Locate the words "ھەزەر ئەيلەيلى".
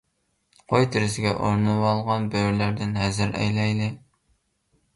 3.05-3.93